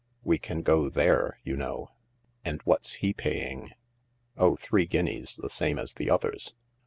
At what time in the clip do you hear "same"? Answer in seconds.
5.51-5.77